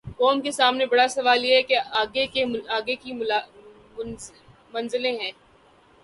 [0.17, 1.77] قوم کے سامنے بڑا سوال یہ ہے کہ
[2.01, 3.13] آگے کی
[4.73, 5.31] منزلیں ہیں۔